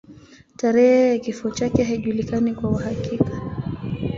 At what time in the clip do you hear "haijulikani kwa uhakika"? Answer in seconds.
1.83-3.41